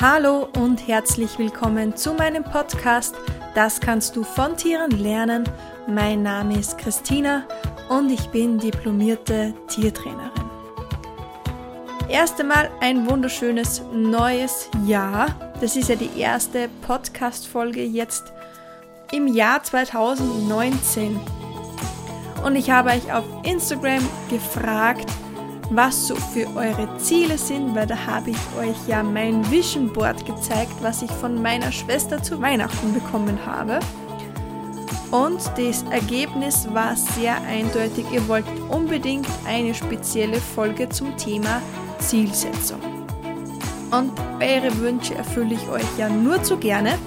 Hallo 0.00 0.46
und 0.56 0.86
herzlich 0.86 1.40
willkommen 1.40 1.96
zu 1.96 2.14
meinem 2.14 2.44
Podcast 2.44 3.16
Das 3.56 3.80
kannst 3.80 4.14
du 4.14 4.22
von 4.22 4.56
Tieren 4.56 4.92
lernen. 4.92 5.42
Mein 5.88 6.22
Name 6.22 6.56
ist 6.56 6.78
Christina 6.78 7.42
und 7.88 8.08
ich 8.08 8.28
bin 8.28 8.60
diplomierte 8.60 9.52
Tiertrainerin. 9.66 10.50
Erst 12.08 12.38
einmal 12.38 12.70
ein 12.80 13.10
wunderschönes 13.10 13.82
neues 13.92 14.70
Jahr. 14.86 15.34
Das 15.60 15.74
ist 15.74 15.88
ja 15.88 15.96
die 15.96 16.16
erste 16.16 16.68
Podcast-Folge 16.86 17.82
jetzt 17.82 18.32
im 19.10 19.26
Jahr 19.26 19.64
2019. 19.64 21.18
Und 22.44 22.54
ich 22.54 22.70
habe 22.70 22.90
euch 22.90 23.12
auf 23.12 23.24
Instagram 23.42 24.08
gefragt, 24.30 25.10
was 25.70 26.08
so 26.08 26.14
für 26.14 26.46
eure 26.56 26.88
Ziele 26.98 27.36
sind, 27.36 27.74
weil 27.74 27.86
da 27.86 28.06
habe 28.06 28.30
ich 28.30 28.36
euch 28.58 28.76
ja 28.86 29.02
mein 29.02 29.48
Vision 29.50 29.92
Board 29.92 30.24
gezeigt, 30.24 30.72
was 30.80 31.02
ich 31.02 31.10
von 31.10 31.40
meiner 31.42 31.70
Schwester 31.72 32.22
zu 32.22 32.40
Weihnachten 32.40 32.94
bekommen 32.94 33.38
habe. 33.44 33.80
Und 35.10 35.40
das 35.56 35.84
Ergebnis 35.90 36.68
war 36.72 36.94
sehr 36.94 37.40
eindeutig. 37.42 38.04
Ihr 38.12 38.26
wollt 38.28 38.44
unbedingt 38.68 39.28
eine 39.46 39.74
spezielle 39.74 40.38
Folge 40.38 40.88
zum 40.88 41.16
Thema 41.16 41.62
Zielsetzung. 41.98 42.80
Und 43.90 44.12
eure 44.40 44.76
Wünsche 44.78 45.14
erfülle 45.14 45.54
ich 45.54 45.68
euch 45.68 45.98
ja 45.98 46.10
nur 46.10 46.42
zu 46.42 46.58
gerne. 46.58 46.98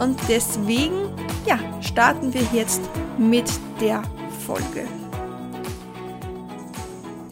Und 0.00 0.18
deswegen, 0.28 1.08
ja, 1.46 1.58
starten 1.80 2.34
wir 2.34 2.42
jetzt 2.52 2.80
mit 3.16 3.48
der 3.80 4.02
Folge. 4.44 4.99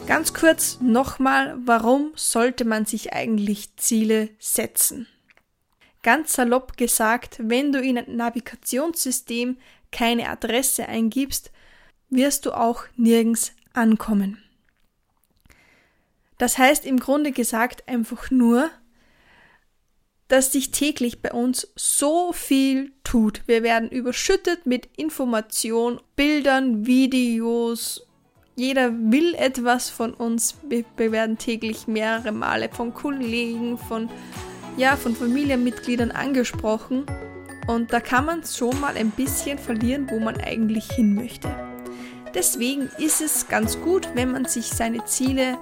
Ganz 0.08 0.32
kurz 0.32 0.78
nochmal, 0.80 1.58
warum 1.66 2.12
sollte 2.14 2.64
man 2.64 2.86
sich 2.86 3.12
eigentlich 3.12 3.76
Ziele 3.76 4.30
setzen? 4.38 5.06
Ganz 6.02 6.32
salopp 6.32 6.78
gesagt, 6.78 7.36
wenn 7.42 7.72
du 7.72 7.82
in 7.82 7.98
ein 7.98 8.16
Navigationssystem 8.16 9.58
keine 9.92 10.30
Adresse 10.30 10.88
eingibst, 10.88 11.50
wirst 12.08 12.46
du 12.46 12.52
auch 12.52 12.84
nirgends 12.96 13.52
ankommen. 13.74 14.42
Das 16.38 16.56
heißt 16.56 16.86
im 16.86 16.98
Grunde 17.00 17.30
gesagt 17.30 17.86
einfach 17.86 18.30
nur, 18.30 18.70
dass 20.28 20.52
sich 20.52 20.70
täglich 20.70 21.20
bei 21.20 21.32
uns 21.32 21.70
so 21.76 22.32
viel 22.32 22.92
tut. 23.04 23.42
Wir 23.44 23.62
werden 23.62 23.90
überschüttet 23.90 24.64
mit 24.64 24.88
Information, 24.96 26.00
Bildern, 26.16 26.86
Videos, 26.86 28.07
jeder 28.58 28.90
will 28.92 29.36
etwas 29.36 29.88
von 29.88 30.12
uns. 30.12 30.56
Wir, 30.68 30.84
werden 31.12 31.38
täglich 31.38 31.86
mehrere 31.86 32.32
Male 32.32 32.68
von 32.68 32.92
Kollegen, 32.92 33.78
von, 33.78 34.10
ja, 34.76 34.96
von 34.96 35.14
Familienmitgliedern 35.14 36.10
angesprochen. 36.10 37.06
Und 37.68 37.92
da 37.92 38.00
kann 38.00 38.24
man 38.24 38.42
schon 38.42 38.80
mal 38.80 38.96
ein 38.96 39.12
bisschen 39.12 39.58
verlieren, 39.58 40.08
wo 40.10 40.18
man 40.18 40.40
eigentlich 40.40 40.90
hin 40.90 41.14
möchte. 41.14 41.48
Deswegen 42.34 42.90
ist 42.98 43.20
es 43.20 43.46
ganz 43.46 43.80
gut, 43.80 44.08
wenn 44.14 44.32
man 44.32 44.46
sich 44.46 44.66
seine 44.66 45.04
Ziele 45.04 45.56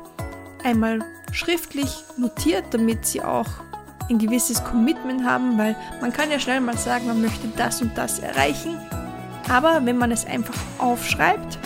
einmal 0.65 1.01
schriftlich 1.33 1.91
notiert, 2.17 2.65
damit 2.71 3.05
sie 3.05 3.21
auch 3.21 3.49
ein 4.09 4.19
gewisses 4.19 4.65
Commitment 4.65 5.23
haben, 5.23 5.59
weil 5.59 5.77
man 6.01 6.15
kann 6.15 6.31
ja 6.31 6.39
schnell 6.39 6.63
mal 6.63 6.79
sagen, 6.79 7.09
man 7.09 7.21
möchte 7.21 7.49
das 7.59 7.83
und 7.83 7.99
das 7.99 8.21
erreichen. 8.21 8.79
Aber 9.51 9.85
wenn 9.85 9.99
man 9.99 10.13
es 10.13 10.25
einfach 10.25 10.57
aufschreibt, 10.79 11.59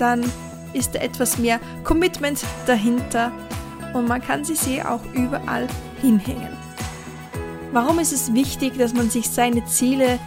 dann 0.00 0.24
ist 0.72 0.94
da 0.94 1.00
etwas 1.00 1.38
mehr 1.38 1.60
Commitment 1.84 2.44
dahinter 2.66 3.32
und 3.94 4.08
man 4.08 4.22
kann 4.22 4.44
sie 4.44 4.54
sie 4.54 4.82
auch 4.82 5.00
überall 5.12 5.66
hinhängen. 6.00 6.56
Warum 7.72 7.98
ist 7.98 8.12
es 8.12 8.32
wichtig, 8.32 8.78
dass 8.78 8.94
man 8.94 9.10
sich 9.10 9.28
seine 9.28 9.64
Ziele 9.66 10.18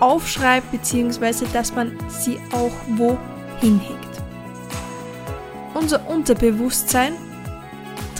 aufschreibt 0.00 0.70
bzw. 0.70 1.46
dass 1.52 1.74
man 1.74 1.96
sie 2.08 2.38
auch 2.52 2.72
wo 2.96 3.18
hinhängt? 3.60 3.98
Unser 5.74 6.08
Unterbewusstsein 6.08 7.12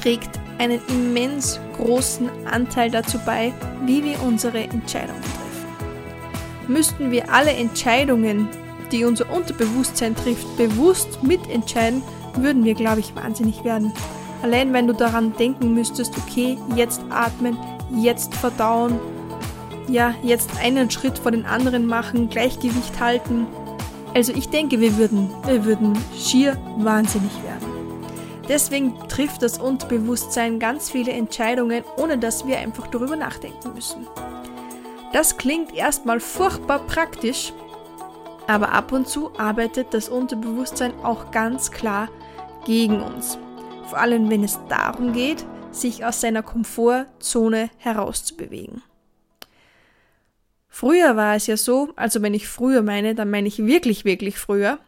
trägt 0.01 0.39
einen 0.59 0.81
immens 0.89 1.61
großen 1.77 2.29
Anteil 2.47 2.91
dazu 2.91 3.19
bei, 3.25 3.53
wie 3.85 4.05
wir 4.05 4.23
unsere 4.23 4.59
Entscheidungen 4.59 5.23
treffen. 5.23 6.69
Müssten 6.69 7.11
wir 7.11 7.33
alle 7.33 7.53
Entscheidungen, 7.53 8.49
die 8.93 9.05
unser 9.05 9.31
Unterbewusstsein 9.31 10.15
trifft, 10.15 10.57
bewusst 10.57 11.23
mitentscheiden, 11.23 12.03
würden 12.37 12.65
wir, 12.65 12.75
glaube 12.75 13.01
ich, 13.01 13.15
wahnsinnig 13.15 13.65
werden. 13.65 13.93
Allein 14.43 14.73
wenn 14.73 14.87
du 14.87 14.93
daran 14.93 15.33
denken 15.37 15.75
müsstest, 15.75 16.15
okay, 16.17 16.57
jetzt 16.77 17.01
atmen, 17.11 17.57
jetzt 17.91 18.35
verdauen, 18.35 18.99
ja, 19.89 20.15
jetzt 20.23 20.51
einen 20.61 20.91
Schritt 20.91 21.19
vor 21.19 21.33
den 21.33 21.47
anderen 21.47 21.87
machen, 21.87 22.29
Gleichgewicht 22.29 23.01
halten. 23.01 23.47
Also 24.15 24.33
ich 24.33 24.49
denke, 24.49 24.81
wir 24.81 24.97
würden, 24.97 25.31
wir 25.47 25.65
würden 25.65 25.99
schier 26.17 26.57
wahnsinnig 26.79 27.33
werden. 27.43 27.67
Deswegen 28.49 28.95
trifft 29.09 29.43
das 29.43 29.59
Unterbewusstsein 29.59 30.59
ganz 30.59 30.91
viele 30.91 31.13
Entscheidungen, 31.13 31.85
ohne 31.99 32.17
dass 32.17 32.47
wir 32.47 32.59
einfach 32.59 32.87
darüber 32.87 33.17
nachdenken 33.17 33.75
müssen. 33.75 34.07
Das 35.13 35.37
klingt 35.37 35.75
erstmal 35.75 36.21
furchtbar 36.21 36.81
praktisch, 36.81 37.53
aber 38.49 38.73
ab 38.73 38.93
und 38.93 39.07
zu 39.07 39.39
arbeitet 39.39 39.93
das 39.93 40.09
Unterbewusstsein 40.09 40.95
auch 41.05 41.31
ganz 41.31 41.71
klar 41.71 42.09
gegen 42.65 43.01
uns. 43.01 43.39
Vor 43.89 43.99
allem 43.99 44.31
wenn 44.31 44.43
es 44.43 44.59
darum 44.69 45.13
geht, 45.13 45.45
sich 45.71 46.05
aus 46.05 46.23
seiner 46.23 46.43
Komfortzone 46.43 47.71
herauszubewegen. 47.77 48.83
Früher 50.67 51.15
war 51.15 51.37
es 51.37 51.47
ja 51.47 51.59
so, 51.59 51.93
also 51.95 52.23
wenn 52.23 52.35
ich 52.35 52.49
früher 52.49 52.83
meine, 52.83 53.15
dann 53.15 53.31
meine 53.31 53.49
ich 53.49 53.59
wirklich, 53.59 54.07
wirklich 54.07 54.39
früher, 54.39 54.79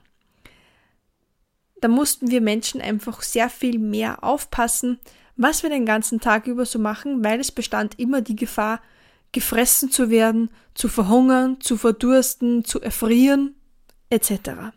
da 1.82 1.88
mussten 1.88 2.31
wir 2.31 2.41
Menschen 2.41 2.81
einfach 2.81 3.22
sehr 3.22 3.50
viel 3.50 3.78
mehr 3.78 4.25
aufpassen, 4.25 4.98
was 5.37 5.62
wir 5.62 5.71
den 5.71 5.84
ganzen 5.84 6.21
Tag 6.21 6.47
über 6.47 6.65
so 6.65 6.78
machen, 6.78 7.25
weil 7.25 7.41
es 7.41 7.53
bestand 7.53 7.98
immer 7.98 8.22
die 8.22 8.37
Gefahr, 8.37 8.81
gefressen 9.33 9.91
zu 9.91 10.11
werden, 10.11 10.51
zu 10.75 10.89
verhungern, 10.89 11.61
zu 11.61 11.77
verdursten, 11.77 12.65
zu 12.65 12.81
erfrieren 12.81 13.55
etc. 14.11 14.73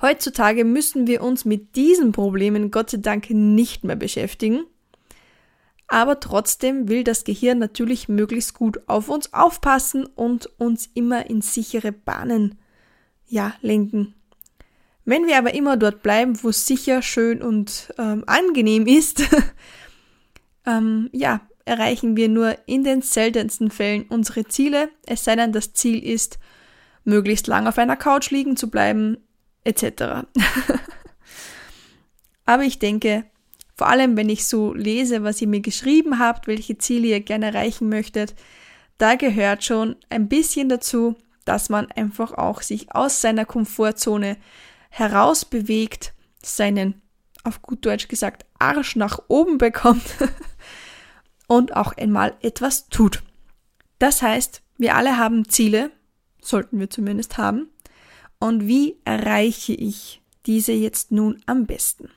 Heutzutage 0.00 0.64
müssen 0.64 1.06
wir 1.06 1.22
uns 1.22 1.44
mit 1.44 1.74
diesen 1.74 2.12
Problemen 2.12 2.70
Gott 2.70 2.90
sei 2.90 2.98
Dank 2.98 3.30
nicht 3.30 3.84
mehr 3.84 3.96
beschäftigen, 3.96 4.64
aber 5.88 6.20
trotzdem 6.20 6.88
will 6.88 7.02
das 7.02 7.24
Gehirn 7.24 7.58
natürlich 7.58 8.08
möglichst 8.08 8.54
gut 8.54 8.80
auf 8.86 9.08
uns 9.08 9.32
aufpassen 9.32 10.06
und 10.06 10.46
uns 10.58 10.88
immer 10.94 11.28
in 11.28 11.40
sichere 11.40 11.92
Bahnen 11.92 12.58
ja 13.26 13.54
lenken. 13.62 14.14
Wenn 15.04 15.26
wir 15.26 15.38
aber 15.38 15.54
immer 15.54 15.78
dort 15.78 16.02
bleiben, 16.02 16.42
wo 16.42 16.50
es 16.50 16.66
sicher, 16.66 17.00
schön 17.00 17.40
und 17.40 17.92
ähm, 17.96 18.24
angenehm 18.26 18.86
ist, 18.86 19.22
ähm, 20.66 21.08
ja, 21.12 21.40
erreichen 21.68 22.16
wir 22.16 22.28
nur 22.28 22.56
in 22.66 22.82
den 22.82 23.02
seltensten 23.02 23.70
Fällen 23.70 24.06
unsere 24.08 24.46
Ziele, 24.46 24.88
es 25.06 25.24
sei 25.24 25.36
denn, 25.36 25.52
das 25.52 25.74
Ziel 25.74 26.02
ist, 26.02 26.38
möglichst 27.04 27.46
lang 27.46 27.66
auf 27.66 27.78
einer 27.78 27.96
Couch 27.96 28.30
liegen 28.30 28.56
zu 28.56 28.70
bleiben, 28.70 29.18
etc. 29.64 30.26
Aber 32.46 32.64
ich 32.64 32.78
denke, 32.78 33.24
vor 33.76 33.88
allem 33.88 34.16
wenn 34.16 34.28
ich 34.28 34.46
so 34.46 34.74
lese, 34.74 35.22
was 35.22 35.40
ihr 35.40 35.48
mir 35.48 35.60
geschrieben 35.60 36.18
habt, 36.18 36.46
welche 36.46 36.78
Ziele 36.78 37.08
ihr 37.08 37.20
gerne 37.20 37.46
erreichen 37.46 37.88
möchtet, 37.88 38.34
da 38.96 39.14
gehört 39.14 39.62
schon 39.62 39.96
ein 40.10 40.28
bisschen 40.28 40.68
dazu, 40.68 41.16
dass 41.44 41.68
man 41.68 41.90
einfach 41.92 42.32
auch 42.32 42.62
sich 42.62 42.94
aus 42.94 43.20
seiner 43.20 43.44
Komfortzone 43.44 44.36
herausbewegt, 44.90 46.14
seinen, 46.42 47.00
auf 47.44 47.62
gut 47.62 47.86
Deutsch 47.86 48.08
gesagt, 48.08 48.44
Arsch 48.58 48.96
nach 48.96 49.20
oben 49.28 49.58
bekommt 49.58 50.02
und 51.48 51.74
auch 51.74 51.96
einmal 51.96 52.36
etwas 52.40 52.88
tut. 52.88 53.24
Das 53.98 54.22
heißt, 54.22 54.62
wir 54.76 54.94
alle 54.94 55.16
haben 55.16 55.48
Ziele, 55.48 55.90
sollten 56.40 56.78
wir 56.78 56.88
zumindest 56.88 57.36
haben. 57.36 57.68
Und 58.38 58.68
wie 58.68 58.96
erreiche 59.04 59.72
ich 59.72 60.22
diese 60.46 60.72
jetzt 60.72 61.10
nun 61.10 61.42
am 61.46 61.66
besten? 61.66 62.10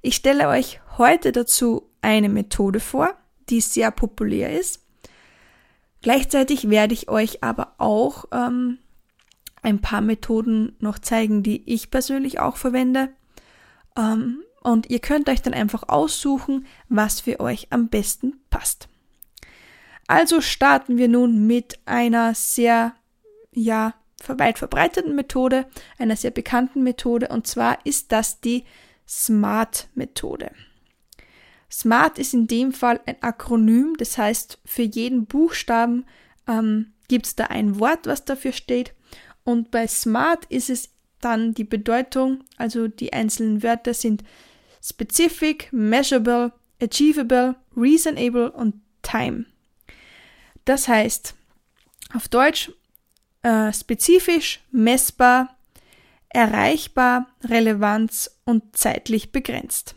Ich 0.00 0.14
stelle 0.14 0.46
euch 0.48 0.80
heute 0.96 1.32
dazu 1.32 1.90
eine 2.00 2.28
Methode 2.28 2.78
vor, 2.78 3.14
die 3.48 3.60
sehr 3.60 3.90
populär 3.90 4.56
ist. 4.58 4.80
Gleichzeitig 6.02 6.70
werde 6.70 6.94
ich 6.94 7.08
euch 7.08 7.42
aber 7.42 7.74
auch 7.78 8.26
ähm, 8.32 8.78
ein 9.62 9.80
paar 9.80 10.00
Methoden 10.00 10.76
noch 10.78 10.98
zeigen, 10.98 11.42
die 11.42 11.68
ich 11.70 11.90
persönlich 11.90 12.38
auch 12.38 12.56
verwende. 12.56 13.10
Ähm, 13.98 14.42
und 14.60 14.90
ihr 14.90 15.00
könnt 15.00 15.28
euch 15.28 15.42
dann 15.42 15.54
einfach 15.54 15.88
aussuchen, 15.88 16.66
was 16.88 17.20
für 17.20 17.40
euch 17.40 17.68
am 17.70 17.88
besten 17.88 18.40
passt. 18.50 18.88
Also 20.06 20.40
starten 20.40 20.96
wir 20.96 21.08
nun 21.08 21.46
mit 21.46 21.78
einer 21.86 22.34
sehr, 22.34 22.94
ja, 23.52 23.94
weit 24.26 24.58
verbreiteten 24.58 25.14
Methode, 25.14 25.66
einer 25.98 26.16
sehr 26.16 26.30
bekannten 26.30 26.82
Methode, 26.82 27.28
und 27.28 27.46
zwar 27.46 27.78
ist 27.84 28.12
das 28.12 28.40
die 28.40 28.64
SMART-Methode. 29.08 30.50
SMART 31.70 32.18
ist 32.18 32.34
in 32.34 32.46
dem 32.46 32.72
Fall 32.72 33.00
ein 33.06 33.22
Akronym, 33.22 33.94
das 33.96 34.18
heißt, 34.18 34.58
für 34.64 34.82
jeden 34.82 35.26
Buchstaben 35.26 36.04
ähm, 36.48 36.92
gibt 37.08 37.26
es 37.26 37.36
da 37.36 37.44
ein 37.44 37.78
Wort, 37.78 38.06
was 38.06 38.24
dafür 38.24 38.52
steht. 38.52 38.92
Und 39.44 39.70
bei 39.70 39.86
SMART 39.86 40.44
ist 40.46 40.68
es 40.68 40.90
dann 41.20 41.54
die 41.54 41.64
Bedeutung, 41.64 42.44
also 42.56 42.88
die 42.88 43.12
einzelnen 43.12 43.62
Wörter 43.62 43.94
sind 43.94 44.24
specific, 44.82 45.68
measurable, 45.72 46.52
achievable, 46.80 47.56
reasonable 47.76 48.50
und 48.50 48.74
time. 49.02 49.46
Das 50.64 50.88
heißt, 50.88 51.34
auf 52.14 52.28
Deutsch 52.28 52.70
äh, 53.42 53.72
spezifisch, 53.72 54.60
messbar, 54.70 55.56
erreichbar, 56.28 57.28
Relevanz 57.42 58.30
und 58.44 58.76
zeitlich 58.76 59.32
begrenzt. 59.32 59.96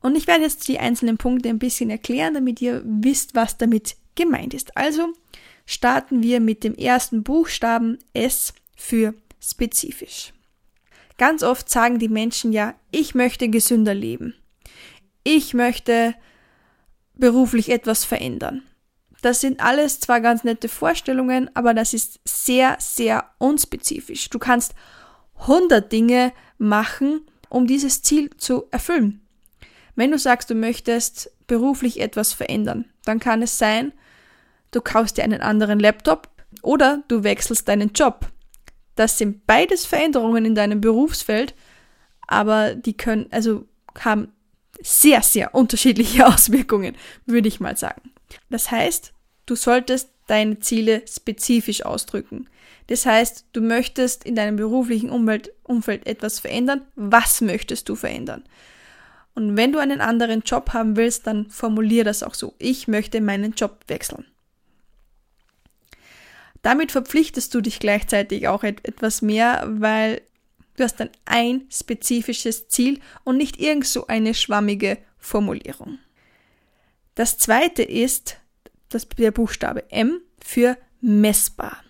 Und 0.00 0.16
ich 0.16 0.26
werde 0.26 0.44
jetzt 0.44 0.68
die 0.68 0.78
einzelnen 0.78 1.18
Punkte 1.18 1.48
ein 1.48 1.58
bisschen 1.58 1.90
erklären, 1.90 2.34
damit 2.34 2.60
ihr 2.60 2.82
wisst, 2.84 3.34
was 3.34 3.58
damit 3.58 3.96
gemeint 4.14 4.54
ist. 4.54 4.76
Also 4.76 5.12
starten 5.64 6.22
wir 6.22 6.40
mit 6.40 6.64
dem 6.64 6.74
ersten 6.74 7.22
Buchstaben 7.22 7.98
S 8.12 8.54
für 8.76 9.14
spezifisch. 9.40 10.32
Ganz 11.18 11.42
oft 11.42 11.70
sagen 11.70 11.98
die 11.98 12.08
Menschen 12.08 12.52
ja, 12.52 12.74
ich 12.90 13.14
möchte 13.14 13.48
gesünder 13.48 13.94
leben. 13.94 14.34
Ich 15.24 15.54
möchte 15.54 16.14
beruflich 17.14 17.70
etwas 17.70 18.04
verändern. 18.04 18.62
Das 19.22 19.40
sind 19.40 19.60
alles 19.60 20.00
zwar 20.00 20.20
ganz 20.20 20.44
nette 20.44 20.68
Vorstellungen, 20.68 21.50
aber 21.54 21.74
das 21.74 21.94
ist 21.94 22.20
sehr, 22.24 22.76
sehr 22.78 23.30
unspezifisch. 23.38 24.28
Du 24.28 24.38
kannst 24.38 24.74
100 25.40 25.90
Dinge 25.90 26.32
machen, 26.58 27.22
um 27.48 27.66
dieses 27.66 28.02
Ziel 28.02 28.30
zu 28.36 28.66
erfüllen. 28.70 29.20
Wenn 29.94 30.10
du 30.10 30.18
sagst, 30.18 30.50
du 30.50 30.54
möchtest 30.54 31.30
beruflich 31.46 32.00
etwas 32.00 32.34
verändern, 32.34 32.84
dann 33.04 33.18
kann 33.18 33.42
es 33.42 33.58
sein, 33.58 33.92
du 34.70 34.80
kaufst 34.80 35.16
dir 35.16 35.24
einen 35.24 35.40
anderen 35.40 35.80
Laptop 35.80 36.28
oder 36.62 37.02
du 37.08 37.24
wechselst 37.24 37.68
deinen 37.68 37.92
Job. 37.92 38.26
Das 38.96 39.18
sind 39.18 39.46
beides 39.46 39.86
Veränderungen 39.86 40.44
in 40.44 40.54
deinem 40.54 40.80
Berufsfeld, 40.80 41.54
aber 42.26 42.74
die 42.74 42.96
können, 42.96 43.26
also 43.30 43.66
haben 44.00 44.32
sehr, 44.82 45.22
sehr 45.22 45.54
unterschiedliche 45.54 46.26
Auswirkungen, 46.34 46.96
würde 47.24 47.48
ich 47.48 47.60
mal 47.60 47.76
sagen. 47.76 48.10
Das 48.50 48.70
heißt, 48.70 49.12
du 49.46 49.54
solltest 49.54 50.10
deine 50.26 50.58
Ziele 50.58 51.02
spezifisch 51.08 51.84
ausdrücken. 51.84 52.48
Das 52.88 53.06
heißt, 53.06 53.46
du 53.52 53.60
möchtest 53.60 54.24
in 54.24 54.34
deinem 54.34 54.56
beruflichen 54.56 55.10
Umwelt, 55.10 55.52
Umfeld 55.62 56.06
etwas 56.06 56.40
verändern. 56.40 56.82
Was 56.94 57.40
möchtest 57.40 57.88
du 57.88 57.96
verändern? 57.96 58.44
Und 59.34 59.56
wenn 59.56 59.72
du 59.72 59.78
einen 59.78 60.00
anderen 60.00 60.40
Job 60.40 60.72
haben 60.72 60.96
willst, 60.96 61.26
dann 61.26 61.50
formulier 61.50 62.04
das 62.04 62.22
auch 62.22 62.34
so. 62.34 62.54
Ich 62.58 62.88
möchte 62.88 63.20
meinen 63.20 63.52
Job 63.52 63.80
wechseln. 63.86 64.24
Damit 66.66 66.90
verpflichtest 66.90 67.54
du 67.54 67.60
dich 67.60 67.78
gleichzeitig 67.78 68.48
auch 68.48 68.64
etwas 68.64 69.22
mehr, 69.22 69.62
weil 69.68 70.22
du 70.74 70.82
hast 70.82 70.98
dann 70.98 71.10
ein 71.24 71.68
spezifisches 71.70 72.66
Ziel 72.66 72.98
und 73.22 73.36
nicht 73.36 73.60
irgend 73.60 73.86
so 73.86 74.08
eine 74.08 74.34
schwammige 74.34 74.98
Formulierung. 75.16 76.00
Das 77.14 77.38
zweite 77.38 77.84
ist 77.84 78.38
das, 78.88 79.06
der 79.08 79.30
Buchstabe 79.30 79.92
M 79.92 80.20
für 80.44 80.76
messbar. 81.00 81.84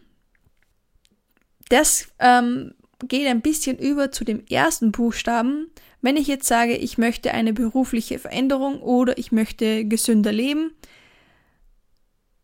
Das 1.70 2.08
ähm, 2.18 2.74
geht 3.08 3.28
ein 3.28 3.40
bisschen 3.40 3.78
über 3.78 4.12
zu 4.12 4.24
dem 4.24 4.44
ersten 4.44 4.92
Buchstaben. 4.92 5.70
Wenn 6.02 6.18
ich 6.18 6.26
jetzt 6.26 6.48
sage, 6.48 6.76
ich 6.76 6.98
möchte 6.98 7.32
eine 7.32 7.54
berufliche 7.54 8.18
Veränderung 8.18 8.82
oder 8.82 9.16
ich 9.16 9.32
möchte 9.32 9.86
gesünder 9.86 10.32
leben, 10.32 10.72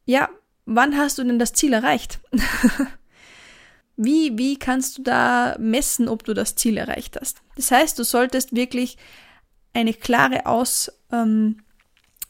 ja, 0.07 0.31
wann 0.67 0.97
hast 0.97 1.19
du 1.19 1.25
denn 1.25 1.39
das 1.39 1.53
Ziel 1.53 1.73
erreicht? 1.73 2.21
wie, 3.97 4.37
wie 4.39 4.59
kannst 4.59 4.99
du 4.99 5.03
da 5.03 5.57
messen, 5.59 6.09
ob 6.09 6.25
du 6.25 6.35
das 6.35 6.55
Ziel 6.55 6.77
erreicht 6.77 7.19
hast? 7.21 7.43
Das 7.57 7.71
heißt, 7.71 7.99
du 7.99 8.05
solltest 8.05 8.55
wirklich 8.55 8.97
eine 9.75 9.95
klare 9.95 10.47
Aus, 10.47 10.93
ähm, 11.11 11.59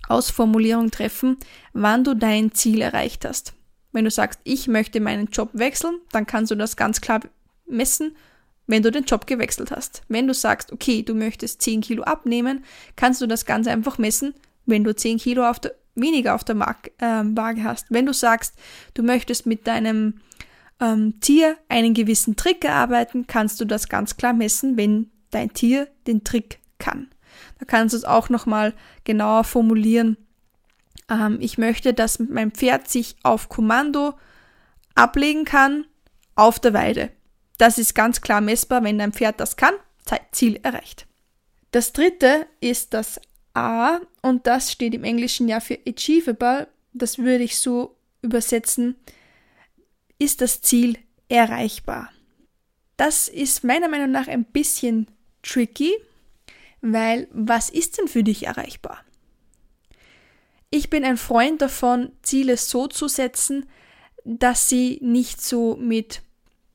Ausformulierung 0.09 0.91
treffen, 0.91 1.37
wann 1.73 2.05
du 2.05 2.15
dein 2.15 2.53
Ziel 2.53 2.81
erreicht 2.81 3.25
hast. 3.25 3.55
Wenn 3.93 4.05
du 4.05 4.11
sagst, 4.11 4.41
ich 4.45 4.69
möchte 4.69 5.01
meinen 5.01 5.27
Job 5.27 5.51
wechseln, 5.53 5.99
dann 6.13 6.27
kannst 6.27 6.51
du 6.51 6.57
das 6.57 6.77
ganz 6.77 7.01
klar 7.01 7.21
messen, 7.67 8.17
wenn 8.67 8.83
du 8.83 8.91
den 8.91 9.05
Job 9.05 9.27
gewechselt 9.27 9.71
hast. 9.71 10.03
Wenn 10.09 10.27
du 10.27 10.35
sagst, 10.35 10.73
okay, 10.73 11.03
du 11.03 11.15
möchtest 11.15 11.63
10 11.63 11.83
Kilo 11.83 12.05
abnehmen, 12.05 12.65
kannst 12.97 13.21
du 13.21 13.27
das 13.27 13.45
ganz 13.45 13.67
einfach 13.67 13.99
messen, 13.99 14.35
wenn 14.67 14.85
du 14.85 14.95
10 14.95 15.19
Kilo 15.19 15.49
auf 15.49 15.61
der, 15.61 15.75
weniger 15.95 16.35
auf 16.35 16.45
der 16.45 16.55
Mark, 16.55 16.91
äh, 16.99 17.23
Waage 17.25 17.65
hast. 17.65 17.87
Wenn 17.91 18.07
du 18.07 18.13
sagst, 18.13 18.55
du 18.95 19.03
möchtest 19.03 19.47
mit 19.47 19.67
deinem 19.67 20.21
ähm, 20.81 21.21
Tier 21.21 21.57
einen 21.69 21.95
gewissen 21.95 22.37
Trick 22.37 22.65
erarbeiten, 22.65 23.27
kannst 23.27 23.61
du 23.61 23.65
das 23.65 23.89
ganz 23.89 24.17
klar 24.17 24.33
messen, 24.33 24.77
wenn 24.77 25.11
dein 25.31 25.53
Tier 25.53 25.89
den 26.07 26.25
Trick 26.25 26.61
kann. 26.79 27.09
Da 27.59 27.65
kannst 27.65 27.93
du 27.93 27.99
es 27.99 28.05
auch 28.05 28.29
nochmal 28.29 28.75
genauer 29.05 29.45
formulieren. 29.45 30.17
Ähm, 31.09 31.39
ich 31.41 31.59
möchte, 31.59 31.95
dass 31.95 32.19
mein 32.19 32.51
Pferd 32.51 32.89
sich 32.89 33.17
auf 33.23 33.49
Kommando 33.49 34.15
ablegen 34.95 35.45
kann 35.45 35.85
auf 36.35 36.59
der 36.59 36.75
Weide. 36.75 37.11
Das 37.59 37.79
ist 37.79 37.95
ganz 37.95 38.21
klar 38.21 38.41
messbar, 38.41 38.83
wenn 38.83 38.99
dein 38.99 39.13
Pferd 39.13 39.39
das 39.41 39.57
kann, 39.57 39.75
Ziel 40.33 40.59
erreicht. 40.63 41.07
Das 41.71 41.93
dritte 41.93 42.47
ist 42.61 42.93
das 42.93 43.21
A 43.55 44.01
und 44.23 44.47
das 44.47 44.73
steht 44.73 44.95
im 44.95 45.05
Englischen 45.05 45.49
ja 45.49 45.61
für 45.61 45.79
achievable. 45.87 46.69
Das 46.93 47.19
würde 47.19 47.45
ich 47.45 47.59
so 47.59 47.97
übersetzen. 48.23 48.97
Ist 50.19 50.41
das 50.41 50.63
Ziel 50.63 50.99
erreichbar? 51.29 52.11
Das 52.97 53.29
ist 53.29 53.65
meiner 53.65 53.89
Meinung 53.89 54.11
nach 54.11 54.29
ein 54.29 54.45
bisschen 54.45 55.09
tricky, 55.43 55.93
weil 56.81 57.29
was 57.33 57.71
ist 57.71 57.99
denn 57.99 58.09
für 58.09 58.23
dich 58.23 58.47
erreichbar? 58.47 59.05
Ich 60.71 60.89
bin 60.89 61.05
ein 61.05 61.17
Freund 61.17 61.61
davon, 61.61 62.13
Ziele 62.23 62.57
so 62.57 62.87
zu 62.87 63.09
setzen, 63.09 63.67
dass 64.25 64.69
sie 64.69 64.99
nicht 65.03 65.43
so 65.43 65.77
mit 65.77 66.23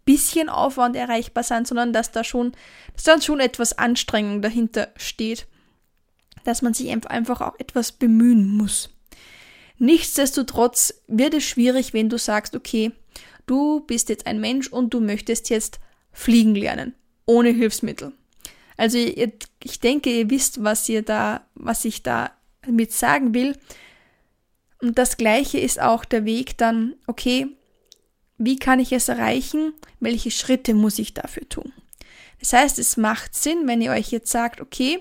bisschen 0.06 0.50
Aufwand 0.50 0.96
erreichbar 0.96 1.44
sind, 1.44 1.68
sondern 1.68 1.94
dass 1.94 2.12
da 2.12 2.24
schon, 2.24 2.54
dass 2.94 3.04
dann 3.04 3.22
schon 3.22 3.40
etwas 3.40 3.78
Anstrengung 3.78 4.42
dahinter 4.42 4.90
steht, 4.96 5.48
dass 6.48 6.62
man 6.62 6.74
sich 6.74 6.90
einfach 6.90 7.42
auch 7.42 7.60
etwas 7.60 7.92
bemühen 7.92 8.48
muss. 8.48 8.90
Nichtsdestotrotz 9.78 11.02
wird 11.08 11.34
es 11.34 11.44
schwierig, 11.44 11.94
wenn 11.94 12.10
du 12.10 12.18
sagst, 12.18 12.56
okay, 12.56 12.92
du 13.46 13.82
bist 13.82 14.10
jetzt 14.10 14.26
ein 14.26 14.40
Mensch 14.40 14.68
und 14.68 14.94
du 14.94 15.00
möchtest 15.00 15.50
jetzt 15.50 15.80
fliegen 16.12 16.56
lernen, 16.56 16.96
ohne 17.26 17.50
Hilfsmittel. 17.50 18.14
Also 18.78 18.98
ich 18.98 19.80
denke, 19.80 20.10
ihr 20.12 20.30
wisst, 20.30 20.64
was 20.64 20.88
ihr 20.88 21.02
da, 21.02 21.46
was 21.54 21.84
ich 21.86 22.02
da 22.02 22.32
mit 22.66 22.92
sagen 22.94 23.34
will. 23.34 23.58
Und 24.82 24.98
das 24.98 25.18
gleiche 25.18 25.60
ist 25.60 25.82
auch 25.82 26.06
der 26.06 26.26
Weg 26.26 26.58
dann, 26.58 26.96
okay, 27.08 27.48
wie 28.38 28.58
kann 28.58 28.80
ich 28.80 28.92
es 28.94 29.10
erreichen? 29.10 29.74
Welche 30.00 30.32
Schritte 30.32 30.74
muss 30.76 31.00
ich 31.00 31.14
dafür 31.14 31.50
tun? 31.50 31.74
Das 32.40 32.54
heißt, 32.54 32.78
es 32.78 32.98
macht 32.98 33.36
Sinn, 33.36 33.64
wenn 33.66 33.82
ihr 33.82 33.92
euch 33.92 34.12
jetzt 34.12 34.32
sagt, 34.32 34.62
okay, 34.62 35.00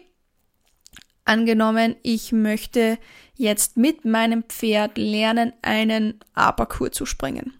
angenommen, 1.26 1.96
ich 2.02 2.32
möchte 2.32 2.98
jetzt 3.34 3.76
mit 3.76 4.04
meinem 4.04 4.44
Pferd 4.44 4.96
lernen, 4.96 5.52
einen 5.62 6.20
Aperkur 6.34 6.92
zu 6.92 7.06
springen. 7.06 7.54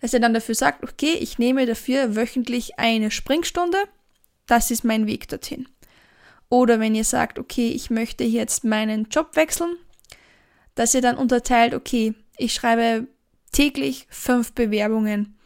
Dass 0.00 0.12
ihr 0.12 0.20
dann 0.20 0.34
dafür 0.34 0.54
sagt, 0.54 0.84
okay, 0.84 1.14
ich 1.18 1.38
nehme 1.38 1.64
dafür 1.64 2.14
wöchentlich 2.14 2.78
eine 2.78 3.10
Springstunde 3.10 3.78
das 4.46 4.70
ist 4.70 4.84
mein 4.84 5.06
Weg 5.06 5.28
dorthin. 5.28 5.68
Oder 6.48 6.78
wenn 6.78 6.94
ihr 6.94 7.04
sagt, 7.04 7.38
okay, 7.38 7.68
ich 7.68 7.90
möchte 7.90 8.24
jetzt 8.24 8.64
meinen 8.64 9.08
Job 9.10 9.34
wechseln, 9.34 9.76
dass 10.74 10.94
ihr 10.94 11.00
dann 11.00 11.16
unterteilt, 11.16 11.74
okay, 11.74 12.14
ich 12.36 12.52
schreibe 12.52 13.06
täglich 13.52 14.06
fünf 14.10 14.52
Bewerbungen. 14.52 15.38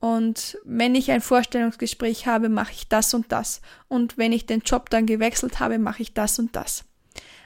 Und 0.00 0.58
wenn 0.64 0.94
ich 0.94 1.10
ein 1.10 1.20
Vorstellungsgespräch 1.20 2.26
habe, 2.26 2.48
mache 2.48 2.72
ich 2.72 2.88
das 2.88 3.12
und 3.12 3.30
das. 3.30 3.60
Und 3.86 4.16
wenn 4.16 4.32
ich 4.32 4.46
den 4.46 4.60
Job 4.60 4.88
dann 4.88 5.06
gewechselt 5.06 5.60
habe, 5.60 5.78
mache 5.78 6.02
ich 6.02 6.14
das 6.14 6.38
und 6.38 6.56
das. 6.56 6.84